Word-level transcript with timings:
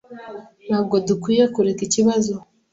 Ntabwo 0.67 0.95
dukwiye 1.07 1.43
kureka 1.53 1.81
ikibazo. 1.87 2.33